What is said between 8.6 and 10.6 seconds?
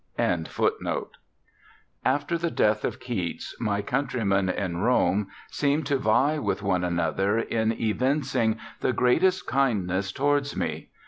the greatest kindness towards